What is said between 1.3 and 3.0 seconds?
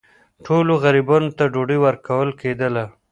ته ډوډۍ ورکول کېدله.